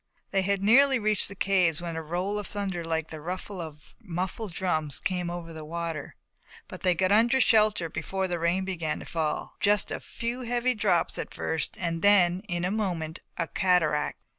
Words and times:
They 0.31 0.41
had 0.41 0.63
nearly 0.63 0.97
reached 0.97 1.27
the 1.27 1.35
caves 1.35 1.79
when 1.79 1.95
a 1.95 2.01
roll 2.01 2.39
of 2.39 2.47
thunder 2.47 2.83
like 2.83 3.09
the 3.09 3.21
ruffle 3.21 3.61
of 3.61 3.93
muffled 4.01 4.51
drums 4.51 4.99
came 4.99 5.29
over 5.29 5.53
the 5.53 5.63
water, 5.63 6.15
but 6.67 6.81
they 6.81 6.95
got 6.95 7.11
under 7.11 7.39
shelter 7.39 7.87
before 7.87 8.27
the 8.27 8.39
rain 8.39 8.65
began 8.65 8.97
to 9.01 9.05
fall, 9.05 9.57
just 9.59 9.91
a 9.91 9.99
few 9.99 10.39
heavy 10.41 10.73
drops, 10.73 11.19
at 11.19 11.35
first, 11.35 11.77
and 11.79 12.01
then 12.01 12.39
in 12.47 12.65
a 12.65 12.71
moment 12.71 13.19
a 13.37 13.47
cataract. 13.47 14.17